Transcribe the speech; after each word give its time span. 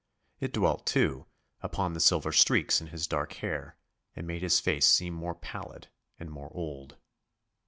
It 0.39 0.51
dwelt, 0.53 0.87
too, 0.87 1.27
upon 1.61 1.93
the 1.93 1.99
silver 1.99 2.31
streaks 2.31 2.81
in 2.81 2.87
his 2.87 3.05
dark 3.05 3.33
hair 3.33 3.77
and 4.15 4.25
made 4.25 4.41
his 4.41 4.59
face 4.59 4.87
seem 4.87 5.13
more 5.13 5.35
pallid, 5.35 5.89
and 6.17 6.31
more 6.31 6.49
old. 6.55 6.97